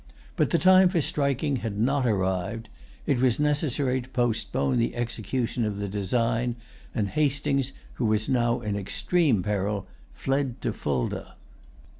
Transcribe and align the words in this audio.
But 0.35 0.49
the 0.49 0.57
time 0.57 0.89
for 0.89 0.99
striking 0.99 1.57
had 1.57 1.77
not 1.77 2.07
arrived. 2.07 2.69
It 3.05 3.21
was 3.21 3.39
necessary 3.39 4.01
to 4.01 4.09
postpone 4.09 4.79
the 4.79 4.95
execution 4.95 5.63
of 5.63 5.77
the 5.77 5.87
design; 5.87 6.55
and 6.95 7.09
Hastings, 7.09 7.71
who 8.01 8.05
was 8.07 8.27
now 8.27 8.61
in 8.61 8.75
extreme 8.75 9.43
peril, 9.43 9.85
fled 10.15 10.59
to 10.63 10.73
Fulda. 10.73 11.35